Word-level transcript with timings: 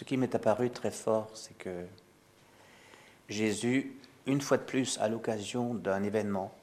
ce 0.00 0.04
qui 0.04 0.16
m'est 0.16 0.34
apparu 0.34 0.70
très 0.70 0.90
fort, 0.90 1.28
c'est 1.34 1.58
que 1.58 1.84
Jésus, 3.28 3.94
une 4.24 4.40
fois 4.40 4.56
de 4.56 4.62
plus, 4.62 4.96
à 4.98 5.10
l'occasion 5.10 5.74
d'un 5.74 6.02
événement, 6.02 6.54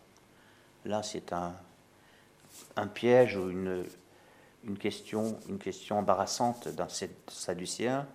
là 0.86 1.04
c'est 1.04 1.32
un, 1.34 1.54
piège 2.96 3.38
ou 3.38 3.52
une, 3.52 3.86
question, 4.80 5.38
une 5.50 5.60
question 5.60 6.00
embarrassante 6.00 6.68
d'un 6.70 6.88
sadducéen 7.28 8.08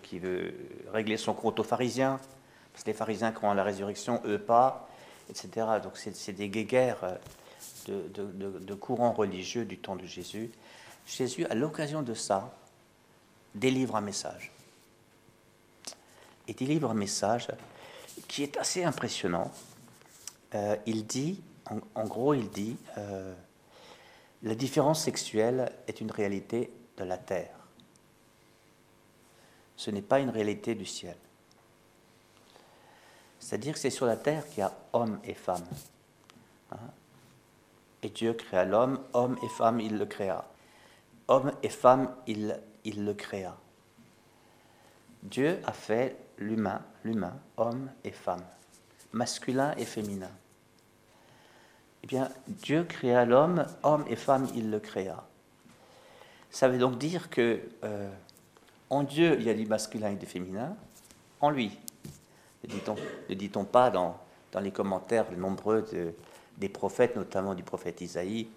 qui 0.00 0.18
veut 0.18 0.54
régler 0.90 1.18
son 1.18 1.34
compte 1.34 1.60
aux 1.60 1.62
pharisiens, 1.62 2.18
parce 2.72 2.82
que 2.82 2.88
les 2.88 2.96
pharisiens 2.96 3.32
croient 3.32 3.50
en 3.50 3.54
la 3.54 3.62
résurrection, 3.62 4.22
eux 4.24 4.38
pas, 4.38 4.88
etc. 5.28 5.66
Donc 5.82 5.98
c'est 5.98 6.32
des 6.32 6.48
guéguerres 6.48 7.18
de 7.88 8.74
courants 8.74 9.12
religieux 9.12 9.66
du 9.66 9.76
temps 9.76 9.96
de 9.96 10.06
Jésus. 10.06 10.50
Jésus, 11.06 11.44
à 11.44 11.54
l'occasion 11.54 12.00
de 12.00 12.14
ça, 12.14 12.56
délivre 13.56 13.96
un 13.96 14.00
message. 14.00 14.52
Et 16.46 16.54
délivre 16.54 16.90
un 16.90 16.94
message 16.94 17.48
qui 18.28 18.42
est 18.42 18.56
assez 18.56 18.84
impressionnant. 18.84 19.50
Euh, 20.54 20.76
il 20.86 21.06
dit, 21.06 21.42
en, 21.94 22.04
gros, 22.04 22.34
il 22.34 22.48
dit, 22.50 22.76
euh, 22.98 23.34
la 24.42 24.54
différence 24.54 25.02
sexuelle 25.02 25.72
est 25.88 26.00
une 26.00 26.10
réalité 26.10 26.70
de 26.96 27.04
la 27.04 27.18
terre. 27.18 27.54
Ce 29.76 29.90
n'est 29.90 30.02
pas 30.02 30.20
une 30.20 30.30
réalité 30.30 30.74
du 30.74 30.86
ciel. 30.86 31.16
C'est-à-dire 33.40 33.74
que 33.74 33.78
c'est 33.78 33.90
sur 33.90 34.06
la 34.06 34.16
terre 34.16 34.46
qu'il 34.48 34.58
y 34.58 34.62
a 34.62 34.72
homme 34.92 35.18
et 35.24 35.34
femme. 35.34 35.64
Hein. 36.72 36.78
et 38.02 38.08
Dieu 38.08 38.32
créa 38.32 38.64
l'homme, 38.64 39.00
homme 39.12 39.38
et 39.42 39.48
femme, 39.48 39.78
il 39.80 39.98
le 39.98 40.06
créa. 40.06 40.44
Homme 41.28 41.52
et 41.62 41.68
femme, 41.68 42.12
il, 42.26 42.58
il 42.86 43.04
le 43.04 43.14
créa. 43.14 43.56
Dieu 45.22 45.58
a 45.64 45.72
fait 45.72 46.16
l'humain, 46.38 46.82
l'humain, 47.04 47.36
homme 47.56 47.90
et 48.04 48.12
femme, 48.12 48.44
masculin 49.12 49.74
et 49.76 49.84
féminin. 49.84 50.30
Eh 52.04 52.06
bien, 52.06 52.30
Dieu 52.46 52.84
créa 52.84 53.24
l'homme, 53.24 53.66
homme 53.82 54.04
et 54.08 54.14
femme, 54.14 54.46
il 54.54 54.70
le 54.70 54.78
créa. 54.78 55.26
Ça 56.50 56.68
veut 56.68 56.78
donc 56.78 56.96
dire 56.96 57.28
que 57.28 57.60
euh, 57.82 58.08
en 58.88 59.02
Dieu, 59.02 59.36
il 59.38 59.42
y 59.42 59.50
a 59.50 59.54
du 59.54 59.66
masculin 59.66 60.10
et 60.10 60.16
du 60.16 60.26
féminin, 60.26 60.76
en 61.40 61.50
lui. 61.50 61.76
Ne 62.62 63.34
dit-on 63.34 63.64
pas 63.64 63.90
dans, 63.90 64.16
dans, 64.52 64.60
les 64.60 64.70
commentaires 64.70 65.26
nombreux 65.36 65.84
des 66.56 66.68
prophètes, 66.68 67.16
notamment 67.16 67.54
du 67.54 67.64
prophète 67.64 68.00
Isaïe, 68.00 68.48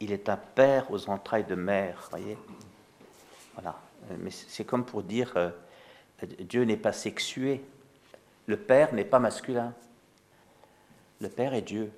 il 0.00 0.12
est 0.12 0.28
un 0.28 0.36
père 0.36 0.90
aux 0.90 1.08
entrailles 1.08 1.44
de 1.44 1.54
mère, 1.54 2.06
voyez? 2.10 2.36
Voilà. 3.56 3.80
Mais 4.18 4.30
c'est 4.30 4.64
comme 4.64 4.84
pour 4.84 5.02
dire, 5.02 5.32
euh, 5.36 5.50
Dieu 6.40 6.64
n'est 6.64 6.76
pas 6.76 6.92
sexué. 6.92 7.62
Le 8.46 8.56
Père 8.56 8.94
n'est 8.94 9.04
pas 9.04 9.18
masculin. 9.18 9.74
Le 11.20 11.28
Père 11.28 11.54
est 11.54 11.62
Dieu. 11.62 11.90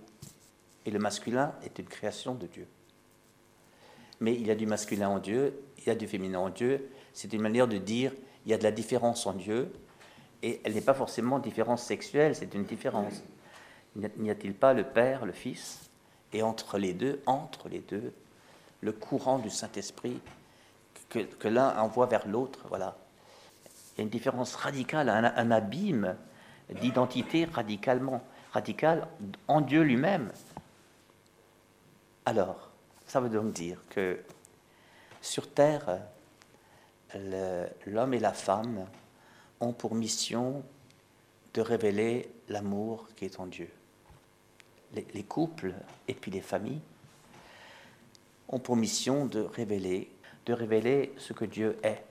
Et 0.87 0.91
le 0.91 0.99
masculin 0.99 1.55
est 1.65 1.79
une 1.79 1.87
création 1.87 2.35
de 2.35 2.47
Dieu. 2.47 2.67
Mais 4.21 4.35
il 4.35 4.47
y 4.47 4.51
a 4.51 4.55
du 4.55 4.67
masculin 4.67 5.09
en 5.11 5.19
Dieu, 5.19 5.61
il 5.79 5.87
y 5.87 5.91
a 5.91 5.95
du 5.95 6.09
féminin 6.09 6.39
en 6.39 6.51
Dieu. 6.51 6.91
C'est 7.13 7.33
une 7.33 7.43
manière 7.43 7.69
de 7.69 7.79
dire 7.79 8.13
il 8.47 8.51
y 8.51 8.55
a 8.55 8.59
de 8.59 8.63
la 8.63 8.73
différence 8.73 9.27
en 9.27 9.33
Dieu. 9.33 9.71
Et 10.43 10.61
elle 10.65 10.75
n'est 10.75 10.81
pas 10.81 10.95
forcément 10.95 11.39
différence 11.39 11.83
sexuelle, 11.83 12.35
c'est 12.35 12.55
une 12.55 12.65
différence. 12.65 13.23
N'y 13.97 14.31
a-t-il 14.31 14.55
pas 14.55 14.73
le 14.73 14.85
Père, 14.85 15.27
le 15.27 15.33
Fils, 15.33 15.91
et 16.33 16.43
entre 16.43 16.79
les 16.79 16.93
deux, 16.93 17.21
entre 17.27 17.69
les 17.69 17.81
deux, 17.81 18.13
le 18.81 18.93
courant 18.93 19.39
du 19.39 19.51
Saint-Esprit 19.51 20.21
que, 21.09 21.49
l'un 21.49 21.79
envoie 21.79 22.07
vers 22.07 22.27
l'autre, 22.27 22.61
voilà. 22.69 22.97
Il 23.95 23.99
y 23.99 24.01
a 24.01 24.05
une 24.05 24.11
différence 24.11 24.55
radicale, 24.55 25.09
un, 25.09 25.51
abîme 25.51 26.17
d'identité 26.81 27.47
radicalement 27.47 28.23
radical 28.53 29.09
en 29.49 29.61
Dieu 29.61 29.83
lui-même. 29.83 30.31
Alors, 32.27 32.71
ça 33.07 33.21
veut 33.21 33.31
donc 33.31 33.53
dire 33.53 33.79
que 33.91 34.21
sur 35.21 35.51
Terre, 35.51 36.01
l'homme 37.87 38.15
et 38.15 38.21
la 38.21 38.33
femme 38.33 38.87
ont 39.61 39.73
pour 39.73 39.95
mission 39.95 40.63
de 41.55 41.61
révéler 41.61 42.31
l'amour 42.49 43.09
qui 43.17 43.25
est 43.25 43.41
en 43.41 43.47
Dieu. 43.47 43.71
Les, 44.95 45.23
couples 45.23 45.75
et 46.07 46.15
puis 46.15 46.31
les 46.31 46.41
familles 46.41 46.81
ont 48.49 48.59
pour 48.59 48.77
mission 48.77 49.27
de 49.27 49.41
révéler, 49.41 50.11
de 50.49 50.55
révéler 50.55 51.13
ce 51.19 51.35
que 51.35 51.45
Dieu 51.45 51.77
est 51.83 52.03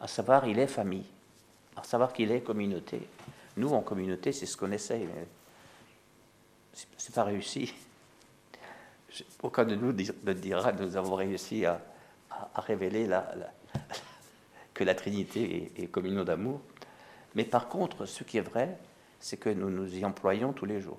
à 0.00 0.08
savoir 0.08 0.48
il 0.48 0.58
est 0.58 0.66
famille, 0.66 1.06
à 1.76 1.84
savoir 1.84 2.12
qu'il 2.12 2.32
est 2.32 2.40
communauté. 2.40 3.00
Nous, 3.56 3.72
en 3.72 3.80
communauté, 3.80 4.32
c'est 4.32 4.46
ce 4.46 4.56
qu'on 4.56 4.72
essaye, 4.72 5.06
mais 5.06 5.26
c'est 6.96 7.14
pas 7.14 7.22
réussi. 7.22 7.72
Aucun 9.40 9.64
de 9.64 9.76
nous 9.76 9.92
ne 9.92 10.32
dira 10.32 10.72
nous 10.72 10.96
avons 10.96 11.14
réussi 11.14 11.64
à, 11.64 11.80
révéler 12.56 13.08
que 14.74 14.82
la 14.82 14.96
Trinité 14.96 15.70
est, 15.76 15.84
est 15.84 15.86
communion 15.86 16.24
d'amour. 16.24 16.60
Mais 17.36 17.44
par 17.44 17.68
contre, 17.68 18.04
ce 18.06 18.24
qui 18.24 18.38
est 18.38 18.48
vrai, 18.48 18.76
c'est 19.20 19.36
que 19.36 19.50
nous 19.50 19.70
nous 19.70 19.96
y 19.96 20.04
employons 20.04 20.52
tous 20.52 20.66
les 20.66 20.80
jours. 20.80 20.98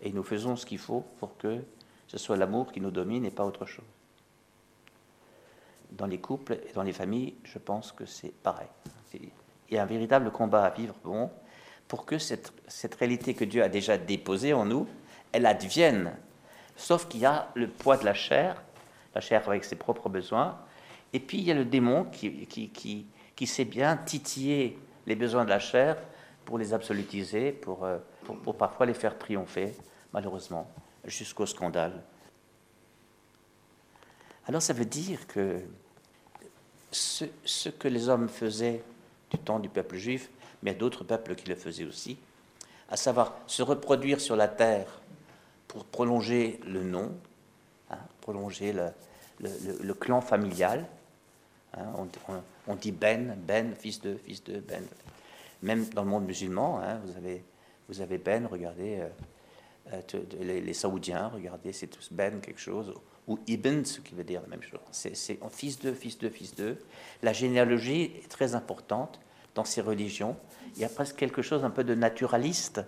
Et 0.00 0.10
nous 0.10 0.24
faisons 0.24 0.56
ce 0.56 0.66
qu'il 0.66 0.78
faut 0.78 1.04
pour 1.20 1.36
que 1.36 1.62
ce 2.08 2.18
soit 2.18 2.36
l'amour 2.36 2.72
qui 2.72 2.80
nous 2.80 2.90
domine 2.90 3.24
et 3.24 3.30
pas 3.30 3.44
autre 3.44 3.66
chose 3.66 3.84
dans 5.96 6.06
les 6.06 6.18
couples 6.18 6.58
et 6.68 6.72
dans 6.72 6.82
les 6.82 6.92
familles, 6.92 7.34
je 7.44 7.58
pense 7.58 7.92
que 7.92 8.06
c'est 8.06 8.32
pareil. 8.42 8.68
Il 9.14 9.74
y 9.74 9.78
a 9.78 9.82
un 9.82 9.86
véritable 9.86 10.30
combat 10.30 10.64
à 10.64 10.70
vivre 10.70 10.94
bon, 11.04 11.30
pour 11.88 12.06
que 12.06 12.18
cette, 12.18 12.52
réalité 12.98 13.34
que 13.34 13.44
Dieu 13.44 13.62
a 13.62 13.68
déjà 13.68 13.98
déposée 13.98 14.52
en 14.52 14.64
nous, 14.64 14.86
elle 15.32 15.46
advienne. 15.46 16.16
Sauf 16.76 17.06
qu'il 17.08 17.20
y 17.20 17.26
a 17.26 17.50
le 17.54 17.68
poids 17.68 17.96
de 17.96 18.04
la 18.04 18.14
chair, 18.14 18.62
la 19.14 19.20
chair 19.20 19.46
avec 19.48 19.64
ses 19.64 19.76
propres 19.76 20.08
besoins, 20.08 20.58
et 21.12 21.20
puis 21.20 21.38
il 21.38 21.44
y 21.44 21.50
a 21.50 21.54
le 21.54 21.64
démon 21.64 22.04
qui, 22.04 23.46
sait 23.46 23.64
bien 23.64 23.96
titiller 23.96 24.78
les 25.06 25.16
besoins 25.16 25.44
de 25.44 25.50
la 25.50 25.58
chair 25.58 25.96
pour 26.44 26.58
les 26.58 26.72
absolutiser, 26.72 27.60
euh, 27.68 27.98
pour 28.42 28.56
parfois 28.56 28.86
les 28.86 28.94
faire 28.94 29.18
triompher, 29.18 29.74
malheureusement, 30.12 30.70
jusqu'au 31.04 31.46
scandale. 31.46 32.02
Alors 34.46 34.62
ça 34.62 34.72
veut 34.72 34.84
dire 34.84 35.26
que 35.26 35.60
ce, 36.92 37.68
que 37.70 37.88
les 37.88 38.08
hommes 38.08 38.28
faisaient 38.28 38.82
du 39.30 39.38
temps 39.38 39.58
du 39.58 39.68
peuple 39.68 39.96
juif, 39.96 40.30
mais 40.62 40.74
d'autres 40.74 41.04
peuples 41.04 41.34
qui 41.34 41.48
le 41.48 41.56
faisaient 41.56 41.84
aussi, 41.84 42.18
à 42.88 42.96
savoir 42.96 43.36
se 43.46 43.62
reproduire 43.62 44.20
sur 44.20 44.36
la 44.36 44.48
terre 44.48 45.00
pour 45.66 45.84
prolonger 45.84 46.60
le 46.66 46.82
nom, 46.84 47.12
hein, 47.90 47.98
prolonger 48.20 48.74
le, 49.40 49.94
clan 49.94 50.20
familial. 50.20 50.86
Hein, 51.74 51.86
on, 52.68 52.74
dit 52.74 52.92
Ben, 52.92 53.34
Ben, 53.38 53.74
fils 53.74 54.00
de, 54.00 54.16
fils 54.16 54.44
de, 54.44 54.60
Ben. 54.60 54.84
Même 55.62 55.88
dans 55.90 56.02
le 56.02 56.10
monde 56.10 56.26
musulman, 56.26 56.80
hein, 56.82 57.00
vous, 57.04 57.16
avez, 57.16 57.42
vous 57.88 58.00
avez 58.02 58.18
Ben, 58.18 58.46
regardez, 58.46 59.00
euh, 59.00 59.08
euh, 60.14 60.22
les, 60.40 60.60
les, 60.60 60.74
Saoudiens, 60.74 61.28
regardez, 61.28 61.72
c'est 61.72 61.86
tous 61.86 62.12
Ben 62.12 62.40
quelque 62.40 62.60
chose, 62.60 62.92
ou 63.28 63.38
Ibn, 63.46 63.84
ce 63.84 64.00
qui 64.00 64.14
veut 64.14 64.24
dire 64.24 64.40
la 64.42 64.48
même 64.48 64.62
chose. 64.62 64.80
C'est 64.90 65.38
fils 65.50 65.78
de, 65.78 65.92
fils 65.92 66.18
de, 66.18 66.28
fils 66.28 66.54
de. 66.54 66.76
La 67.22 67.32
généalogie 67.32 68.12
est 68.16 68.28
très 68.28 68.54
importante 68.54 69.20
dans 69.54 69.64
ces 69.64 69.80
religions. 69.80 70.36
Il 70.74 70.82
y 70.82 70.84
a 70.84 70.88
presque 70.88 71.16
quelque 71.16 71.42
chose 71.42 71.64
un 71.64 71.70
peu 71.70 71.84
de 71.84 71.94
naturaliste. 71.94 72.80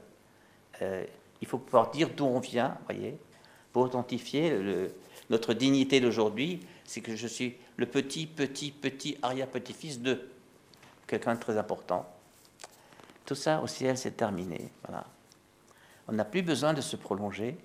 Euh, 0.82 1.04
il 1.40 1.46
faut 1.46 1.58
pouvoir 1.58 1.90
dire 1.90 2.10
d'où 2.16 2.24
on 2.24 2.40
vient, 2.40 2.78
voyez, 2.86 3.16
pour 3.72 3.82
authentifier 3.82 4.58
notre 5.30 5.54
dignité 5.54 6.00
d'aujourd'hui. 6.00 6.60
C'est 6.84 7.00
que 7.00 7.14
je 7.14 7.26
suis 7.26 7.56
le 7.76 7.86
petit, 7.86 8.26
petit, 8.26 8.72
petit 8.72 9.18
arrière-petit-fils 9.22 10.00
de 10.00 10.28
quelqu'un 11.06 11.34
de 11.34 11.40
très 11.40 11.58
important. 11.58 12.08
Tout 13.24 13.34
ça 13.34 13.60
au 13.62 13.66
ciel, 13.66 13.96
c'est 13.96 14.16
terminé. 14.16 14.70
Voilà. 14.86 15.06
On 16.08 16.12
n'a 16.12 16.24
plus 16.24 16.42
besoin 16.42 16.74
de 16.74 16.80
se 16.80 16.96
prolonger 16.96 17.56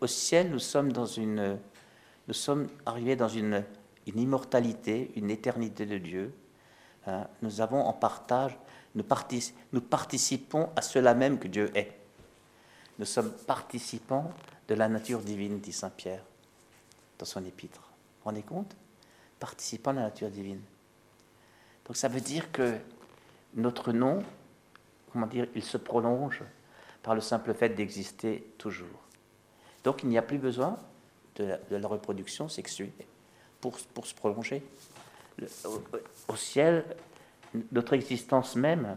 au 0.00 0.06
ciel, 0.06 0.50
nous 0.50 0.58
sommes, 0.58 0.92
arrivés 2.86 3.16
dans 3.16 3.28
une, 3.28 3.64
immortalité, 4.06 5.12
une 5.16 5.30
éternité 5.30 5.86
de 5.86 5.98
Dieu. 5.98 6.34
Hein. 7.06 7.26
nous 7.42 7.60
avons 7.60 7.80
en 7.80 7.92
partage, 7.92 8.56
nous, 8.94 9.04
nous 9.72 9.80
participons 9.80 10.70
à 10.76 10.82
cela 10.82 11.14
même 11.14 11.38
que 11.38 11.48
Dieu 11.48 11.70
est. 11.76 11.98
Nous 12.98 13.06
sommes 13.06 13.32
participants 13.46 14.32
de 14.68 14.74
la 14.74 14.88
nature 14.88 15.20
divine, 15.20 15.58
dit 15.60 15.72
Saint 15.72 15.90
Pierre 15.90 16.22
dans 17.18 17.24
son 17.24 17.44
épître. 17.44 17.80
Vous 17.80 18.18
vous 18.18 18.24
rendez 18.24 18.42
compte? 18.42 18.76
Participants 19.38 19.92
de 19.92 19.98
la 19.98 20.04
nature 20.04 20.30
divine. 20.30 20.60
Donc 21.86 21.96
ça 21.96 22.08
veut 22.08 22.20
dire 22.20 22.52
que 22.52 22.76
notre 23.54 23.92
nom, 23.92 24.22
comment 25.12 25.26
dire, 25.26 25.46
il 25.54 25.62
se 25.62 25.76
prolonge 25.76 26.42
par 27.02 27.14
le 27.14 27.20
simple 27.20 27.54
fait 27.54 27.70
d'exister 27.70 28.52
toujours. 28.58 29.02
Donc 29.84 30.02
il 30.02 30.08
n'y 30.08 30.18
a 30.18 30.22
plus 30.22 30.38
besoin 30.38 30.78
de 31.36 31.56
la, 31.70 31.88
reproduction 31.88 32.48
sexuelle 32.48 32.90
pour, 33.60 33.78
pour, 33.94 34.06
se 34.06 34.14
prolonger. 34.14 34.62
au, 36.28 36.36
ciel, 36.36 36.84
notre 37.72 37.94
existence 37.94 38.56
même, 38.56 38.96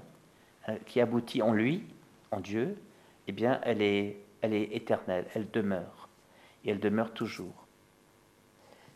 euh, 0.68 0.76
qui 0.86 1.00
aboutit 1.00 1.42
en 1.42 1.54
lui, 1.54 1.84
en 2.32 2.40
Dieu, 2.40 2.76
eh 3.28 3.32
bien, 3.32 3.60
elle 3.64 3.82
est, 3.82 4.18
elle 4.42 4.54
est 4.54 4.76
éternelle, 4.76 5.26
elle 5.34 5.50
demeure, 5.50 6.10
et 6.64 6.72
elle 6.72 6.80
demeure 6.80 7.14
toujours. 7.14 7.66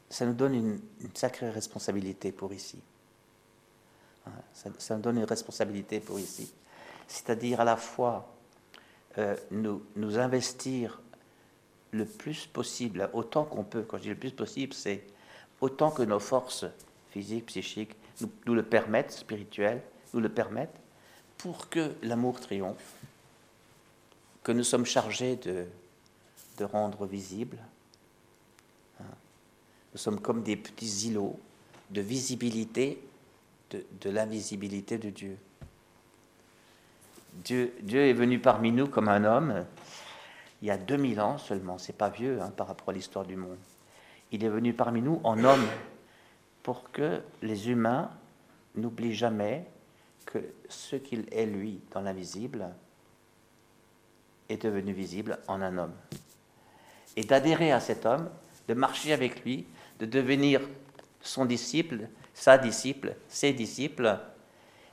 Ça 0.09 0.25
nous 0.25 0.33
donne 0.33 0.55
une, 0.55 0.81
sacrée 1.13 1.49
responsabilité 1.49 2.31
pour 2.31 2.53
ici. 2.53 2.79
Hein, 4.25 4.31
ça, 4.77 4.95
nous 4.95 5.01
donne 5.01 5.17
une 5.17 5.25
responsabilité 5.25 5.99
pour 5.99 6.19
ici. 6.19 6.51
C'est-à-dire 7.07 7.61
à 7.61 7.63
la 7.63 7.77
fois 7.77 8.33
euh, 9.17 9.35
nous, 9.51 9.83
nous 9.95 10.17
investir 10.17 11.01
le 11.91 12.05
plus 12.05 12.45
possible, 12.45 13.09
autant 13.13 13.45
qu'on 13.45 13.63
peut. 13.63 13.83
Quand 13.83 13.97
je 13.97 14.03
dis 14.03 14.09
le 14.09 14.15
plus 14.15 14.31
possible, 14.31 14.73
c'est 14.73 15.03
autant 15.61 15.91
que 15.91 16.03
nos 16.03 16.19
forces 16.19 16.65
physiques, 17.11 17.47
psychiques 17.47 17.95
nous, 18.45 18.53
le 18.53 18.63
permettent, 18.63 19.11
spirituelles, 19.11 19.81
nous 20.13 20.19
le 20.19 20.29
permettent, 20.29 20.75
pour 21.37 21.69
que 21.69 21.93
l'amour 22.03 22.39
triomphe, 22.39 22.95
que 24.43 24.51
nous 24.51 24.63
sommes 24.63 24.85
chargés 24.85 25.37
de, 25.37 25.65
de 26.57 26.65
rendre 26.65 27.05
visible. 27.05 27.57
Hein. 28.99 29.05
Nous 29.93 29.99
sommes 29.99 30.19
comme 30.19 30.43
des 30.43 30.57
petits 30.57 31.07
îlots 31.07 31.39
de 31.89 32.01
visibilité 32.01 33.01
de, 33.71 33.85
de 34.01 34.09
l'invisibilité 34.09 34.97
de 34.97 35.09
Dieu. 35.09 35.37
Dieu. 37.33 37.73
Dieu 37.81 38.01
est 38.01 38.13
venu 38.13 38.39
parmi 38.39 38.71
nous 38.71 38.87
comme 38.87 39.07
un 39.07 39.23
homme, 39.23 39.65
il 40.61 40.67
y 40.67 40.71
a 40.71 40.77
2000 40.77 41.21
ans 41.21 41.37
seulement, 41.37 41.77
c'est 41.77 41.97
pas 41.97 42.09
vieux 42.09 42.41
hein, 42.41 42.51
par 42.55 42.67
rapport 42.67 42.89
à 42.89 42.93
l'histoire 42.93 43.25
du 43.25 43.35
monde. 43.35 43.57
Il 44.31 44.43
est 44.43 44.49
venu 44.49 44.73
parmi 44.73 45.01
nous 45.01 45.21
en 45.23 45.43
homme 45.43 45.65
pour 46.63 46.91
que 46.91 47.21
les 47.41 47.69
humains 47.69 48.11
n'oublient 48.75 49.15
jamais 49.15 49.65
que 50.25 50.39
ce 50.67 50.95
qu'il 50.95 51.25
est 51.31 51.45
lui 51.45 51.81
dans 51.91 52.01
l'invisible 52.01 52.69
est 54.49 54.61
devenu 54.63 54.93
visible 54.93 55.39
en 55.47 55.61
un 55.61 55.77
homme. 55.77 55.93
Et 57.15 57.23
d'adhérer 57.23 57.71
à 57.71 57.79
cet 57.79 58.05
homme, 58.05 58.29
de 58.67 58.73
marcher 58.73 59.13
avec 59.13 59.43
lui, 59.43 59.65
de 59.99 60.05
devenir 60.05 60.61
son 61.21 61.45
disciple, 61.45 62.07
sa 62.33 62.57
disciple, 62.57 63.15
ses 63.27 63.53
disciples, 63.53 64.19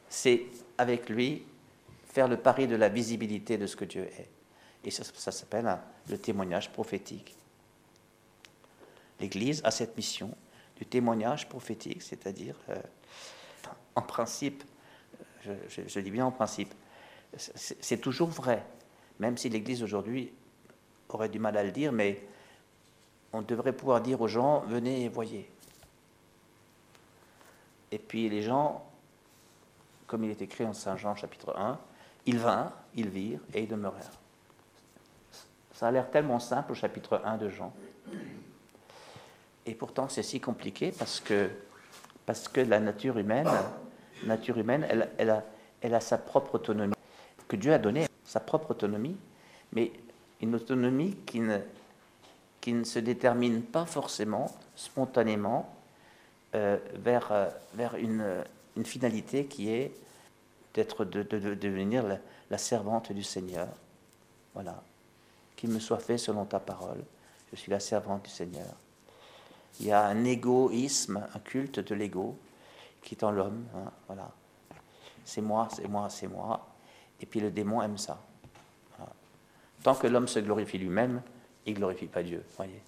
c'est 0.09 0.47
avec 0.79 1.09
lui 1.09 1.45
faire 2.07 2.29
le 2.29 2.37
pari 2.37 2.67
de 2.67 2.77
la 2.77 2.89
visibilité 2.89 3.59
de 3.59 3.67
ce 3.67 3.77
que 3.77 3.85
Dieu 3.85 4.05
est. 4.19 4.36
Et 4.87 4.93
ça, 4.93 5.33
s'appelle 5.33 5.79
le 6.09 6.17
témoignage 6.17 6.71
prophétique. 6.71 7.37
L'Église 9.19 9.61
a 9.65 9.73
cette 9.73 9.97
mission 9.97 10.31
du 10.77 10.87
témoignage 10.87 11.49
prophétique, 11.49 12.03
c'est-à-dire, 12.03 12.55
euh, 12.69 12.81
en 13.97 14.03
principe, 14.03 14.63
je, 15.43 16.01
dis 16.01 16.11
bien 16.13 16.27
en 16.27 16.31
principe, 16.31 16.73
c'est 17.37 18.01
toujours 18.01 18.29
vrai, 18.29 18.65
même 19.19 19.37
si 19.37 19.49
l'Église 19.49 19.83
aujourd'hui 19.83 20.33
aurait 21.09 21.29
du 21.29 21.41
mal 21.41 21.57
à 21.57 21.65
le 21.65 21.73
dire, 21.73 21.91
mais 21.91 22.25
on 23.33 23.43
devrait 23.43 23.73
pouvoir 23.73 24.01
dire 24.01 24.21
aux 24.21 24.29
gens, 24.29 24.61
venez 24.61 25.05
et 25.05 25.09
voyez. 25.09 25.51
Et 27.91 27.99
puis 27.99 28.29
les 28.29 28.43
gens, 28.43 28.89
comme 30.07 30.23
il 30.23 30.31
est 30.31 30.43
écrit 30.43 30.65
en 30.65 30.75
Saint 30.75 30.97
Jean 30.97 31.17
chapitre 31.17 31.57
1, 31.59 31.77
ils 32.27 32.39
vinrent, 32.39 32.73
ils 32.95 33.09
virent 33.09 33.41
et 33.53 33.63
ils 33.63 33.69
demeurèrent. 33.69 34.13
Ça 35.77 35.89
a 35.89 35.91
l'air 35.91 36.11
tellement 36.11 36.41
simple 36.41 36.73
au 36.73 36.75
chapitre 36.75 37.21
1 37.23 37.37
de 37.37 37.51
Jean. 37.51 37.71
Et 39.67 39.75
pourtant, 39.75 40.09
c'est 40.09 40.23
si 40.23 40.41
compliqué 40.41 40.91
parce 40.99 41.21
que, 41.21 41.51
parce 42.25 42.49
que 42.49 42.63
la 42.63 42.81
nature 42.81 43.19
humaine, 43.19 43.47
nature 44.25 44.57
humaine 44.57 44.87
elle, 45.19 45.29
a, 45.29 45.45
elle 45.83 45.95
a 45.95 46.01
sa 46.01 46.17
propre 46.17 46.55
autonomie, 46.55 46.95
que 47.47 47.57
Dieu 47.57 47.75
a 47.75 47.79
donnée, 47.79 48.07
sa 48.25 48.41
propre 48.41 48.71
autonomie, 48.71 49.19
mais 49.75 49.93
une 50.41 50.55
autonomie 50.55 51.15
qui 51.27 51.41
ne, 51.41 51.59
qui 52.63 52.73
ne 52.73 52.85
se 52.85 52.99
détermine 52.99 53.61
pas 53.61 53.85
forcément, 53.85 54.51
spontanément, 54.77 55.77
euh, 56.55 56.79
vers, 56.95 57.33
euh, 57.33 57.51
vers 57.75 57.97
une, 57.97 58.25
une, 58.79 58.87
finalité 58.87 59.45
qui 59.45 59.71
est 59.71 59.93
d'être 60.73 61.05
de, 61.05 61.23
de, 61.23 61.53
devenir 61.53 62.03
la, 62.03 62.17
la 62.49 62.57
servante 62.57 63.13
du 63.13 63.23
Seigneur. 63.23 63.69
Voilà 64.55 64.83
qu'il 65.57 65.71
me 65.71 65.81
soit 65.81 65.99
fait 65.99 66.19
selon 66.19 66.45
ta 66.45 66.61
parole. 66.61 67.03
Je 67.51 67.57
suis 67.57 67.71
la 67.71 67.81
servante 67.81 68.25
du 68.25 68.31
Seigneur. 68.31 68.75
Il 69.81 69.87
y 69.87 69.93
a 69.93 70.05
un 70.05 70.25
égoïsme, 70.25 71.27
un 71.35 71.39
culte 71.41 71.81
de 71.81 71.95
l'ego 71.95 72.39
qui 73.03 73.15
est 73.15 73.25
en 73.25 73.31
l'homme. 73.31 73.65
Hein, 73.75 73.91
voilà. 74.07 74.31
C'est 75.25 75.41
moi, 75.41 75.69
c'est 75.75 75.89
moi, 75.89 76.09
c'est 76.11 76.29
moi. 76.29 76.67
Et 77.21 77.27
puis 77.27 77.41
le 77.41 77.51
démon 77.51 77.83
aime 77.83 77.99
ça. 77.99 78.21
Tant 79.83 79.95
que 79.95 80.07
l'homme 80.07 80.29
se 80.29 80.39
glorifie 80.41 80.79
lui-même, 80.79 81.23
il 81.65 81.75
ne 81.75 81.79
glorifie 81.79 82.07
pas 82.07 82.23
Dieu. 82.23 82.45
Voyez. 82.57 82.83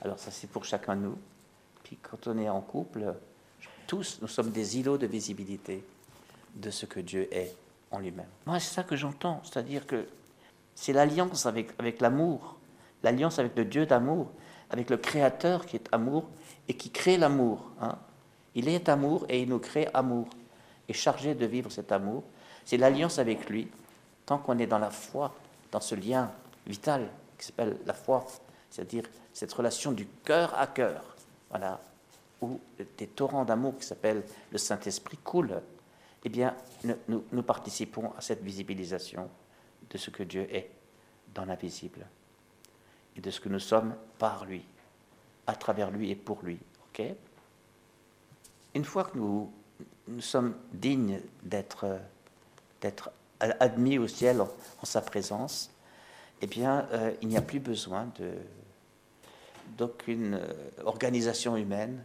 Alors 0.00 0.18
ça 0.18 0.30
c'est 0.30 0.48
pour 0.48 0.64
chacun 0.64 0.96
de 0.96 1.02
nous. 1.02 1.18
Puis 1.82 1.98
quand 2.00 2.26
on 2.26 2.38
est 2.38 2.48
en 2.48 2.60
couple, 2.60 3.14
tous 3.86 4.18
nous 4.20 4.28
sommes 4.28 4.50
des 4.50 4.78
îlots 4.78 4.98
de 4.98 5.06
visibilité 5.06 5.84
de 6.54 6.70
ce 6.70 6.86
que 6.86 7.00
Dieu 7.00 7.28
est 7.34 7.56
en 7.90 7.98
lui-même. 7.98 8.28
Moi 8.46 8.60
c'est 8.60 8.74
ça 8.74 8.82
que 8.82 8.96
j'entends, 8.96 9.40
c'est-à-dire 9.44 9.86
que 9.86 10.06
c'est 10.74 10.92
l'alliance 10.92 11.46
avec, 11.46 12.00
l'amour, 12.00 12.56
l'alliance 13.02 13.38
avec 13.38 13.56
le 13.56 13.64
Dieu 13.64 13.86
d'amour, 13.86 14.30
avec 14.70 14.90
le 14.90 14.96
Créateur 14.96 15.66
qui 15.66 15.76
est 15.76 15.88
amour 15.92 16.28
et 16.68 16.74
qui 16.74 16.90
crée 16.90 17.18
l'amour. 17.18 17.70
Hein. 17.80 17.98
Il 18.54 18.68
est 18.68 18.88
amour 18.88 19.26
et 19.28 19.42
il 19.42 19.48
nous 19.48 19.58
crée 19.58 19.88
amour. 19.94 20.28
Et 20.88 20.92
chargé 20.92 21.34
de 21.34 21.46
vivre 21.46 21.70
cet 21.70 21.92
amour, 21.92 22.24
c'est 22.64 22.76
l'alliance 22.76 23.18
avec 23.18 23.48
lui, 23.48 23.68
tant 24.26 24.38
qu'on 24.38 24.58
est 24.58 24.66
dans 24.66 24.78
la 24.78 24.90
foi, 24.90 25.34
dans 25.70 25.80
ce 25.80 25.94
lien 25.94 26.30
vital 26.66 27.08
qui 27.38 27.46
s'appelle 27.46 27.76
la 27.86 27.94
foi, 27.94 28.26
c'est-à-dire 28.70 29.04
cette 29.32 29.52
relation 29.52 29.92
du 29.92 30.06
cœur 30.24 30.58
à 30.58 30.66
cœur, 30.66 31.16
voilà, 31.50 31.80
où 32.40 32.60
des 32.98 33.06
torrents 33.06 33.44
d'amour 33.44 33.76
qui 33.78 33.86
s'appellent 33.86 34.24
le 34.50 34.58
Saint-Esprit 34.58 35.18
coulent, 35.18 35.62
eh 36.24 36.28
bien, 36.28 36.54
nous 37.08 37.42
participons 37.42 38.12
à 38.16 38.20
cette 38.20 38.42
visibilisation 38.42 39.28
de 39.92 39.98
ce 39.98 40.10
que 40.10 40.22
Dieu 40.22 40.48
est 40.54 40.70
dans 41.34 41.44
l'invisible 41.44 42.06
et 43.16 43.20
de 43.20 43.30
ce 43.30 43.40
que 43.40 43.48
nous 43.48 43.60
sommes 43.60 43.94
par 44.18 44.44
lui, 44.44 44.64
à 45.46 45.54
travers 45.54 45.90
lui 45.90 46.10
et 46.10 46.16
pour 46.16 46.42
lui. 46.42 46.58
Une 48.74 48.84
fois 48.84 49.04
que 49.04 49.16
nous, 49.16 49.52
nous 50.08 50.20
sommes 50.20 50.54
dignes 50.72 51.20
d'être, 51.42 52.00
admis 53.40 53.98
au 53.98 54.08
ciel 54.08 54.40
en, 54.40 54.48
sa 54.84 55.00
présence, 55.00 55.70
eh 56.40 56.46
bien, 56.46 56.88
euh, 56.92 57.12
il 57.22 57.28
n'y 57.28 57.36
a 57.36 57.42
plus 57.42 57.60
besoin 57.60 58.08
d'aucune 59.76 60.34
euh, 60.34 60.52
organisation 60.84 61.56
humaine. 61.56 62.04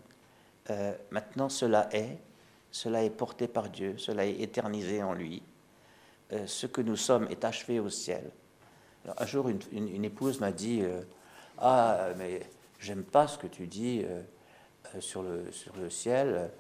Euh, 0.70 0.94
maintenant, 1.12 1.50
cela 1.50 1.90
est, 1.92 2.18
cela 2.72 3.04
est 3.04 3.10
porté 3.10 3.48
par 3.48 3.70
Dieu, 3.70 3.98
cela 3.98 4.26
est 4.26 4.40
éternisé 4.42 5.02
en 5.02 5.14
lui. 5.14 5.42
Euh, 6.34 6.46
ce 6.46 6.68
que 6.68 6.82
nous 6.82 6.98
sommes 6.98 7.28
est 7.30 7.46
achevé 7.46 7.80
au 7.80 7.90
ciel. 7.90 8.30
un 9.18 9.26
jour, 9.26 9.48
une, 9.48 10.04
épouse 10.04 10.42
m'a 10.42 10.52
dit 10.52 10.82
euh, 10.82 11.02
Ah, 11.58 12.10
mais 12.18 12.42
j'aime 12.80 13.04
pas 13.04 13.28
ce 13.28 13.38
que 13.38 13.48
tu 13.48 13.68
dis 13.68 14.04
euh, 14.04 14.22
sur, 15.00 15.24
le, 15.24 15.90
ciel. 15.90 16.52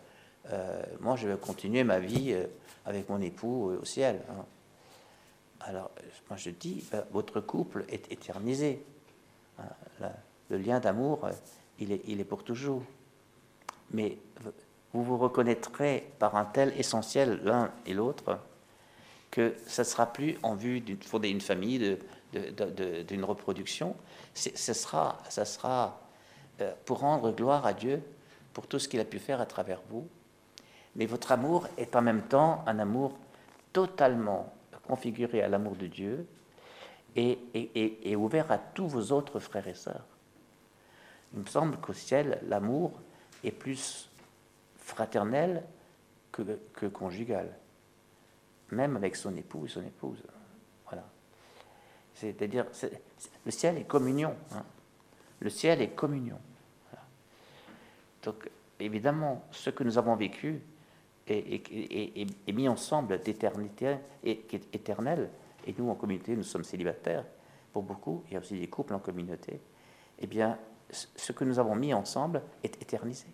moi, 1.02 1.18
je 1.18 1.28
vais 1.28 1.38
continuer 1.38 1.84
ma 1.84 2.00
vie 2.00 2.36
avec 2.86 3.10
mon 3.10 3.20
époux 3.20 3.72
au 3.82 3.86
ciel. 3.86 4.22
Hein. 4.30 4.46
Alors, 5.60 5.92
moi, 6.30 6.38
je 6.38 6.50
dis 6.50 6.86
Votre 7.12 7.42
couple 7.42 7.84
est 7.90 8.10
éternisé. 8.12 8.82
Hein. 9.60 10.12
le 10.50 10.58
lien 10.58 10.80
d'amour, 10.80 11.28
il 11.80 11.92
est 11.92 12.26
pour 12.26 12.46
toujours. 12.46 12.84
Mais 13.92 14.18
vous 14.94 15.04
vous 15.04 15.18
reconnaîtrez 15.18 16.10
par 16.20 16.38
un 16.38 16.46
tel 16.46 16.74
essentiel 16.80 17.42
l'un 17.44 17.72
et 17.86 17.94
l'autre 17.94 18.40
que 19.38 19.54
ça 19.68 19.84
ne 19.84 19.88
sera 19.88 20.12
plus 20.12 20.36
en 20.42 20.56
vue 20.56 20.82
de 20.82 20.98
fonder 21.04 21.30
une 21.30 21.42
famille, 21.42 22.00
d'une 22.34 23.24
reproduction. 23.24 23.96
Ce 24.34 24.74
sera, 24.74 25.22
ça 25.30 25.46
sera 25.46 26.02
euh, 26.60 26.74
pour 26.86 27.02
rendre 27.02 27.32
gloire 27.32 27.68
à 27.68 27.74
Dieu 27.74 28.02
pour 28.52 28.66
tout 28.66 28.80
ce 28.80 28.88
qu'il 28.88 29.00
a 29.00 29.06
pu 29.06 29.20
faire 29.20 29.40
à 29.40 29.46
travers 29.46 29.80
vous. 29.92 30.08
Mais 30.96 31.06
votre 31.06 31.32
amour 31.32 31.68
est 31.78 31.96
en 31.96 32.02
même 32.02 32.24
temps 32.24 32.64
un 32.66 32.80
amour 32.80 33.16
totalement 33.74 34.52
configuré 34.88 35.44
à 35.44 35.50
l'amour 35.50 35.76
de 35.76 35.86
Dieu 35.86 36.26
et, 37.16 37.38
et, 37.54 38.16
ouvert 38.16 38.52
à 38.52 38.58
tous 38.58 38.88
vos 38.88 39.12
autres 39.12 39.40
frères 39.40 39.68
et 39.68 39.76
sœurs. 39.76 40.08
Il 41.36 41.42
me 41.42 41.46
semble 41.46 41.78
qu'au 41.78 41.94
ciel, 41.94 42.40
l'amour 42.48 43.00
est 43.44 43.52
plus 43.52 44.10
fraternel 44.78 45.64
que, 46.32 46.42
que 46.74 46.88
conjugal 46.88 47.56
même 48.72 48.96
avec 48.96 49.16
son 49.16 49.36
époux 49.36 49.66
et 49.66 49.70
son 49.70 49.82
épouse. 49.82 50.24
Voilà. 50.86 51.04
C'est-à-dire, 52.14 52.66
le 53.46 53.52
ciel 53.52 53.78
est 53.78 53.84
communion. 53.84 54.36
Hein. 54.52 54.64
Le 55.40 55.50
ciel 55.50 55.82
est 55.82 55.90
communion. 55.90 56.40
Donc, 58.24 58.50
évidemment, 58.80 59.46
ce 59.52 59.70
que 59.70 59.84
nous 59.84 59.98
avons 59.98 60.16
vécu 60.16 60.62
est, 61.28 62.54
mis 62.54 62.68
ensemble 62.68 63.22
d'éternité 63.22 63.98
éternelle, 64.24 65.30
et 65.66 65.76
nous 65.78 65.90
en 65.90 65.96
communauté, 65.96 66.36
nous 66.36 66.44
sommes 66.44 66.64
célibataires, 66.64 67.26
pour 67.74 67.84
beaucoup, 67.84 68.24
il 68.28 68.34
y 68.34 68.38
a 68.38 68.40
aussi 68.40 68.60
des 68.60 68.68
couples 68.68 68.94
en 68.94 69.00
communauté, 69.00 69.60
eh 70.20 70.28
bien, 70.28 70.58
ce 70.90 71.32
que 71.32 71.44
nous 71.44 71.60
avons 71.60 71.76
mis 71.76 71.94
ensemble 71.94 72.42
est 72.64 72.82
éternisé. 72.82 73.28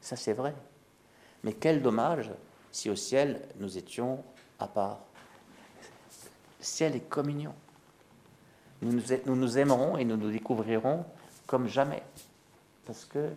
Ça, 0.00 0.16
c'est 0.16 0.32
vrai. 0.32 0.54
Mais 1.44 1.52
quel 1.52 1.82
dommage 1.82 2.30
si 2.70 2.88
au 2.88 2.96
ciel 2.96 3.42
nous 3.58 3.76
étions 3.76 4.24
à 4.62 4.68
part. 4.68 4.98
Ciel 6.60 6.96
et 6.96 7.00
communion. 7.00 7.54
Nous 8.80 8.92
nous, 8.92 9.58
aimerons 9.58 9.96
et 9.96 10.04
nous 10.04 10.16
nous 10.16 10.30
découvrirons 10.30 11.04
comme 11.46 11.68
jamais, 11.68 12.02
parce 12.84 13.04
que 13.04 13.30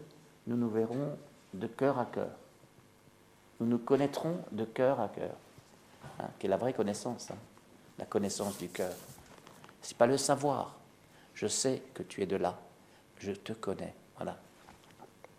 nous 0.47 0.55
nous 0.55 0.69
verrons 0.69 1.17
de 1.53 1.67
cœur 1.67 1.99
à 1.99 2.05
cœur. 2.05 2.31
Nous 3.59 3.67
nous 3.67 3.77
connaîtrons 3.77 4.39
de 4.51 4.65
cœur 4.65 4.99
à 4.99 5.09
cœur, 5.09 5.35
hein, 6.19 6.27
qui 6.39 6.47
est 6.47 6.49
la 6.49 6.57
vraie 6.57 6.73
connaissance, 6.73 7.29
hein, 7.29 7.37
la 7.99 8.05
connaissance 8.05 8.57
du 8.57 8.69
cœur. 8.69 8.93
C'est 9.81 9.97
pas 9.97 10.07
le 10.07 10.17
savoir. 10.17 10.75
Je 11.35 11.47
sais 11.47 11.83
que 11.93 12.01
tu 12.01 12.23
es 12.23 12.25
de 12.25 12.37
là. 12.37 12.57
Je 13.19 13.31
te 13.31 13.53
connais. 13.53 13.93
Voilà. 14.15 14.37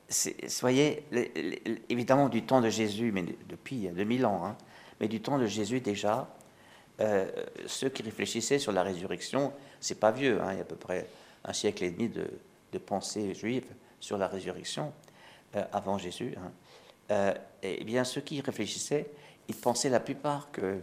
Soyez 0.08 1.04
évidemment 1.88 2.28
du 2.28 2.44
temps 2.44 2.60
de 2.60 2.68
Jésus, 2.68 3.10
mais 3.10 3.24
depuis 3.48 3.76
il 3.76 3.82
y 3.82 3.88
a 3.88 3.92
2000 3.92 4.24
ans, 4.24 4.46
hein, 4.46 4.56
mais 5.00 5.08
du 5.08 5.20
temps 5.20 5.38
de 5.38 5.46
Jésus 5.46 5.80
déjà, 5.80 6.28
euh, 7.00 7.30
ceux 7.66 7.88
qui 7.88 8.02
réfléchissaient 8.02 8.58
sur 8.58 8.72
la 8.72 8.82
résurrection, 8.82 9.52
c'est 9.80 10.00
pas 10.00 10.10
vieux, 10.10 10.40
il 10.50 10.56
y 10.56 10.58
a 10.58 10.62
à 10.62 10.64
peu 10.64 10.76
près 10.76 11.06
un 11.44 11.52
siècle 11.52 11.84
et 11.84 11.90
demi 11.90 12.08
de, 12.08 12.26
de 12.72 12.78
pensée 12.78 13.34
juive 13.34 13.66
sur 14.00 14.18
la 14.18 14.28
résurrection 14.28 14.92
euh, 15.54 15.64
avant 15.72 15.98
Jésus. 15.98 16.34
Hein. 16.38 16.52
Euh, 17.10 17.34
et 17.62 17.84
bien 17.84 18.04
ceux 18.04 18.20
qui 18.20 18.40
réfléchissaient, 18.40 19.06
ils 19.48 19.54
pensaient 19.54 19.88
la 19.88 20.00
plupart 20.00 20.50
que, 20.50 20.80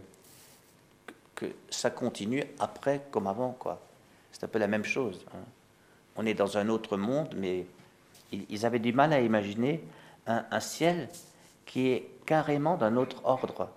que 1.34 1.46
ça 1.68 1.90
continue 1.90 2.44
après 2.58 3.02
comme 3.10 3.26
avant. 3.26 3.52
quoi. 3.52 3.80
C'est 4.32 4.44
un 4.44 4.48
peu 4.48 4.58
la 4.58 4.68
même 4.68 4.84
chose. 4.84 5.24
Hein. 5.34 5.44
On 6.16 6.24
est 6.26 6.34
dans 6.34 6.56
un 6.56 6.68
autre 6.68 6.96
monde, 6.96 7.34
mais 7.36 7.66
ils, 8.32 8.66
avaient 8.66 8.78
du 8.78 8.92
mal 8.92 9.12
à 9.12 9.20
imaginer 9.20 9.82
un, 10.26 10.60
ciel 10.60 11.08
qui 11.66 11.88
est 11.88 12.08
carrément 12.24 12.76
d'un 12.76 12.96
autre 12.96 13.20
ordre. 13.24 13.68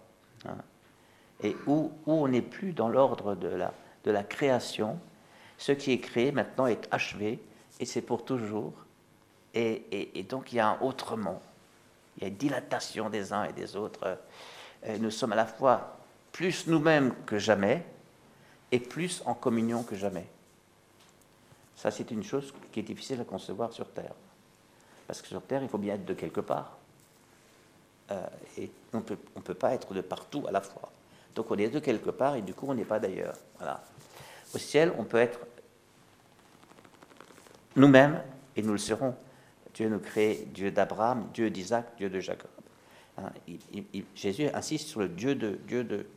Et 1.43 1.55
où, 1.67 1.91
où 2.05 2.13
on 2.13 2.27
n'est 2.27 2.41
plus 2.41 2.73
dans 2.73 2.89
l'ordre 2.89 3.35
de 3.35 3.47
la, 3.47 3.73
de 4.03 4.11
la 4.11 4.23
création. 4.23 4.99
Ce 5.57 5.71
qui 5.71 5.91
est 5.91 5.99
créé 5.99 6.31
maintenant 6.31 6.67
est 6.67 6.87
achevé 6.91 7.39
et 7.79 7.85
c'est 7.85 8.01
pour 8.01 8.25
toujours. 8.25 8.73
Et, 9.53 10.25
donc 10.29 10.51
il 10.53 10.57
y 10.57 10.59
a 10.59 10.69
un 10.69 10.79
autrement. 10.81 11.41
Il 12.17 12.23
y 12.23 12.25
a 12.25 12.29
une 12.29 12.37
dilatation 12.37 13.09
des 13.09 13.33
uns 13.33 13.45
et 13.45 13.53
des 13.53 13.75
autres. 13.75 14.17
Euh, 14.85 14.97
nous 14.99 15.11
sommes 15.11 15.33
à 15.33 15.35
la 15.35 15.45
fois 15.45 15.97
plus 16.31 16.67
nous-mêmes 16.67 17.13
que 17.25 17.39
jamais 17.39 17.83
et 18.71 18.79
plus 18.79 19.23
en 19.25 19.33
communion 19.33 19.83
que 19.83 19.95
jamais. 19.95 20.27
Ça, 21.75 21.91
c'est 21.91 22.11
une 22.11 22.23
chose 22.23 22.53
qui 22.71 22.79
est 22.79 22.83
difficile 22.83 23.21
à 23.21 23.23
concevoir 23.23 23.71
sur 23.71 23.89
Terre. 23.89 24.13
Parce 25.05 25.21
que 25.21 25.27
sur 25.27 25.41
Terre, 25.41 25.63
il 25.63 25.69
faut 25.69 25.77
bien 25.77 25.95
être 25.95 26.05
de 26.05 26.13
quelque 26.13 26.41
part. 26.41 26.76
Euh, 28.11 28.25
et 28.57 28.71
on 28.93 29.01
peut, 29.01 29.17
ne 29.35 29.41
peut 29.41 29.53
pas 29.53 29.73
être 29.73 29.93
de 29.93 30.01
partout 30.01 30.45
à 30.47 30.51
la 30.51 30.61
fois. 30.61 30.91
Donc 31.35 31.51
on 31.51 31.57
est 31.57 31.69
de 31.69 31.79
quelque 31.79 32.09
part 32.09 32.35
et 32.35 32.41
du 32.41 32.53
coup 32.53 32.65
on 32.67 32.73
n'est 32.73 32.85
pas 32.85 32.99
d'ailleurs. 32.99 33.35
Voilà. 33.57 33.83
Au 34.55 34.57
ciel, 34.57 34.93
on 34.97 35.03
peut 35.03 35.17
être 35.17 35.39
nous-mêmes 37.75 38.21
et 38.55 38.61
nous 38.61 38.71
le 38.71 38.77
serons. 38.77 39.13
Dieu 39.73 39.89
nous 39.89 39.99
crée 39.99 40.47
Dieu 40.53 40.71
d'Abraham, 40.71 41.29
Dieu 41.33 41.49
d'Isaac, 41.49 41.85
Dieu 41.97 42.09
de 42.09 42.19
Jacob. 42.19 42.49
Hein, 43.17 43.29
Jésus 44.15 44.47
insiste 44.53 44.87
sur 44.87 45.01
le 45.01 45.09
Dieu 45.09 45.35
de, 45.35 45.59
Dieu 45.67 46.09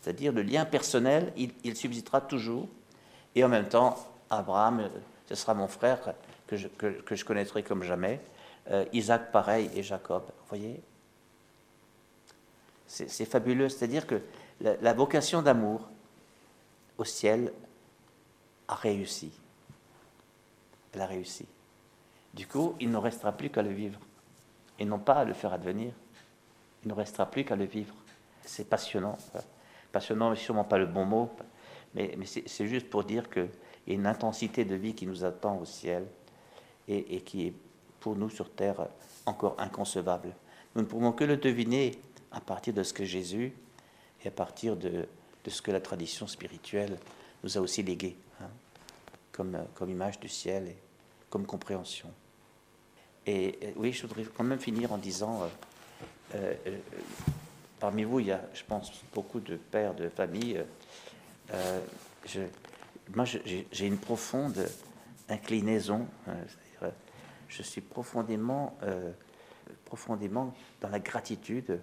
c'est-à-dire 0.00 0.32
le 0.32 0.42
lien 0.42 0.64
personnel, 0.64 1.32
il, 1.36 1.76
subsistera 1.76 2.20
toujours. 2.20 2.68
Et 3.34 3.44
en 3.44 3.48
même 3.48 3.68
temps, 3.68 3.96
Abraham, 4.30 4.88
ce 5.28 5.34
sera 5.34 5.54
mon 5.54 5.68
frère 5.68 6.00
que 6.46 6.56
je, 6.56 6.68
que, 6.68 7.14
je 7.14 7.24
connaîtrai 7.24 7.62
comme 7.62 7.82
jamais. 7.82 8.20
Euh, 8.70 8.84
Isaac, 8.92 9.32
pareil, 9.32 9.70
et 9.74 9.82
Jacob. 9.82 10.22
Vous 10.26 10.48
voyez 10.48 10.80
C'est 12.90 13.24
fabuleux. 13.24 13.68
C'est-à-dire 13.68 14.04
que 14.04 14.20
la 14.60 14.92
vocation 14.92 15.42
d'amour 15.42 15.88
au 16.98 17.04
ciel 17.04 17.52
a 18.66 18.74
réussi. 18.74 19.30
Elle 20.92 21.00
a 21.00 21.06
réussi. 21.06 21.46
Du 22.34 22.48
coup, 22.48 22.74
il 22.80 22.90
ne 22.90 22.96
restera 22.96 23.30
plus 23.30 23.48
qu'à 23.48 23.62
le 23.62 23.70
vivre. 23.70 24.00
Et 24.80 24.84
non 24.84 24.98
pas 24.98 25.14
à 25.14 25.24
le 25.24 25.34
faire 25.34 25.52
advenir. 25.52 25.92
Il 26.82 26.88
ne 26.88 26.94
restera 26.94 27.26
plus 27.26 27.44
qu'à 27.44 27.54
le 27.54 27.64
vivre. 27.64 27.94
C'est 28.42 28.68
passionnant. 28.68 29.16
Passionnant, 29.92 30.30
mais 30.30 30.36
sûrement 30.36 30.64
pas 30.64 30.78
le 30.78 30.86
bon 30.86 31.04
mot. 31.04 31.30
Mais, 31.94 32.16
c'est 32.24 32.66
juste 32.66 32.90
pour 32.90 33.04
dire 33.04 33.30
qu'il 33.30 33.50
y 33.86 33.92
a 33.92 33.94
une 33.94 34.06
intensité 34.06 34.64
de 34.64 34.74
vie 34.74 34.94
qui 34.94 35.06
nous 35.06 35.24
attend 35.24 35.58
au 35.58 35.64
ciel 35.64 36.06
et, 36.88 37.20
qui 37.20 37.46
est 37.46 37.54
pour 38.00 38.16
nous 38.16 38.30
sur 38.30 38.50
terre 38.50 38.88
encore 39.26 39.54
inconcevable. 39.58 40.34
Nous 40.74 40.82
ne 40.82 40.86
pouvons 40.86 41.12
que 41.12 41.24
le 41.24 41.36
deviner 41.36 41.92
à 42.32 42.40
partir 42.40 42.74
de 42.74 42.82
ce 42.82 42.92
que 42.92 43.04
Jésus 43.04 43.52
et 44.24 44.28
à 44.28 44.30
partir 44.30 44.76
de, 44.76 45.06
ce 45.46 45.62
que 45.62 45.70
la 45.70 45.80
tradition 45.80 46.26
spirituelle 46.26 46.98
nous 47.42 47.56
a 47.56 47.60
aussi 47.60 47.82
légué, 47.82 48.16
hein, 48.40 48.48
comme, 49.32 49.58
comme 49.74 49.90
image 49.90 50.20
du 50.20 50.28
ciel 50.28 50.68
et 50.68 50.76
comme 51.28 51.46
compréhension. 51.46 52.10
Et, 53.26 53.74
oui, 53.76 53.92
je 53.92 54.06
voudrais 54.06 54.24
quand 54.24 54.44
même 54.44 54.58
finir 54.58 54.92
en 54.92 54.98
disant, 54.98 55.42
euh, 55.42 55.46
euh, 56.34 56.54
euh, 56.66 56.78
parmi 57.78 58.04
vous, 58.04 58.20
il 58.20 58.26
y 58.26 58.32
a, 58.32 58.40
je 58.54 58.64
pense, 58.64 58.92
beaucoup 59.14 59.40
de 59.40 59.56
pères 59.56 59.94
de 59.94 60.08
famille. 60.08 60.62
Je, 62.26 62.40
moi, 63.14 63.24
j'ai 63.24 63.86
une 63.86 63.98
profonde 63.98 64.68
inclinaison. 65.28 66.06
Hein, 66.26 66.88
je 67.48 67.62
suis 67.62 67.80
profondément, 67.80 68.78
profondément 69.84 70.54
dans 70.80 70.88
la 70.88 71.00
gratitude 71.00 71.80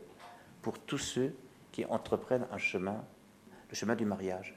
pour 0.67 0.79
tous 0.79 0.97
ceux 0.97 1.33
qui 1.71 1.85
entreprennent 1.85 2.45
un 2.51 2.57
chemin, 2.57 3.01
le 3.69 3.75
chemin 3.75 3.95
du 3.95 4.03
mariage. 4.03 4.53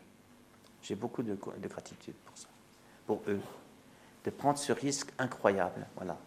J'ai 0.82 0.96
beaucoup 0.96 1.22
de, 1.22 1.34
de 1.34 1.68
gratitude 1.68 2.16
pour 2.24 2.36
ça, 2.36 2.48
pour 3.06 3.22
eux, 3.28 3.38
de 4.24 4.30
prendre 4.30 4.58
ce 4.58 4.72
risque 4.72 5.12
incroyable. 5.18 5.86
Voilà 5.94 6.18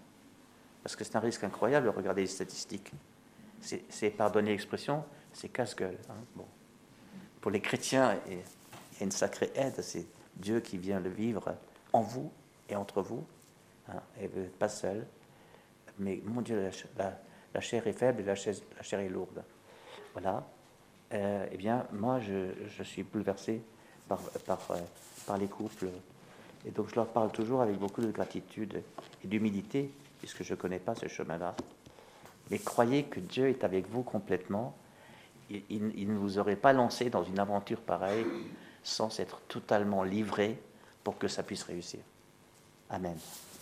parce 0.83 0.95
que 0.95 1.03
c'est 1.03 1.15
un 1.15 1.21
risque 1.21 1.43
incroyable, 1.43 1.89
regardez 1.89 2.21
les 2.21 2.27
statistiques. 2.27 2.91
C'est, 3.61 4.09
pardonner 4.09 4.51
l'expression, 4.51 5.03
c'est 5.31 5.47
casse-gueule. 5.47 5.97
Hein. 6.09 6.15
Bon. 6.35 6.45
Pour 7.39 7.51
les 7.51 7.61
chrétiens, 7.61 8.19
il 8.27 8.37
y 8.37 8.39
a 9.01 9.03
une 9.03 9.11
sacrée 9.11 9.51
aide, 9.55 9.81
c'est 9.81 10.05
Dieu 10.35 10.59
qui 10.59 10.77
vient 10.77 11.01
le 11.01 11.09
vivre 11.09 11.55
en 11.93 12.01
vous 12.01 12.31
et 12.69 12.75
entre 12.77 13.01
vous, 13.01 13.25
hein, 13.89 14.01
et 14.19 14.27
vous 14.27 14.41
n'êtes 14.41 14.57
pas 14.57 14.69
seul. 14.69 15.05
Mais 15.99 16.21
mon 16.25 16.41
Dieu, 16.41 16.69
la, 16.97 17.61
chair 17.61 17.87
est 17.87 17.93
faible 17.93 18.21
et 18.21 18.25
la 18.25 18.35
chair, 18.35 18.55
la 18.75 18.83
chair 18.83 18.99
est 18.99 19.09
lourde. 19.09 19.43
Voilà. 20.13 20.43
Euh, 21.13 21.45
eh 21.51 21.57
bien, 21.57 21.85
moi, 21.91 22.19
je, 22.19 22.83
suis 22.83 23.03
bouleversé 23.03 23.61
par, 24.07 24.19
euh, 24.47 24.75
par 25.27 25.37
les 25.37 25.47
couples. 25.47 25.89
Et 26.65 26.71
donc, 26.71 26.89
je 26.89 26.95
leur 26.95 27.07
parle 27.07 27.31
toujours 27.31 27.61
avec 27.61 27.77
beaucoup 27.77 28.01
de 28.01 28.11
gratitude 28.11 28.81
et 29.23 29.27
d'humilité 29.27 29.91
puisque 30.23 30.43
je 30.43 30.53
ne 30.53 30.57
connais 30.57 30.79
pas 30.79 30.95
ce 30.95 31.09
chemin-là. 31.09 31.53
Mais 32.49 32.57
croyez 32.57 33.03
que 33.03 33.19
Dieu 33.19 33.49
est 33.49 33.65
avec 33.65 33.89
vous 33.89 34.03
complètement. 34.03 34.73
Il, 35.49 36.07
ne 36.07 36.17
vous 36.17 36.39
aurait 36.39 36.55
pas 36.55 36.71
lancé 36.71 37.09
dans 37.09 37.25
une 37.25 37.39
aventure 37.39 37.81
pareille 37.81 38.25
sans 38.83 39.09
s'être 39.09 39.41
totalement 39.49 40.03
livré 40.03 40.57
pour 41.03 41.17
que 41.17 41.27
ça 41.27 41.43
puisse 41.43 41.63
réussir. 41.63 41.99
Amen. 42.89 43.17